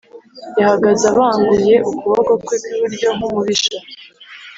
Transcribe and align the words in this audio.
Yahagaze 0.59 1.03
abanguye 1.11 1.75
ukuboko 1.89 2.31
kwe 2.43 2.55
kw’iburyo 2.63 3.07
nk’umubisha. 3.15 3.77